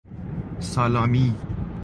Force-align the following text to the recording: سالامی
سالامی 0.59 1.35